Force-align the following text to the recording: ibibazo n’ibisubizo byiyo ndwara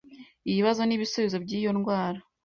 ibibazo 0.49 0.81
n’ibisubizo 0.85 1.37
byiyo 1.45 1.69
ndwara 1.77 2.19